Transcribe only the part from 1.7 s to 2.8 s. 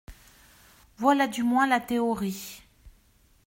théorie.